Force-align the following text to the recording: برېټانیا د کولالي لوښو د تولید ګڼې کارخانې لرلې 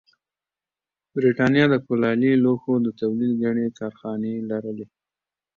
برېټانیا 1.15 1.65
د 1.69 1.75
کولالي 1.85 2.31
لوښو 2.43 2.73
د 2.85 2.87
تولید 2.99 3.31
ګڼې 3.43 3.67
کارخانې 3.79 4.33
لرلې 4.49 4.85